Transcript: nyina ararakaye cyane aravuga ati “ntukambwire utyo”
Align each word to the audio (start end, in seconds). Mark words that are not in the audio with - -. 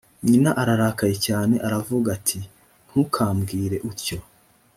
nyina 0.27 0.51
ararakaye 0.61 1.15
cyane 1.25 1.55
aravuga 1.67 2.07
ati 2.17 2.39
“ntukambwire 2.87 3.77
utyo” 3.89 4.17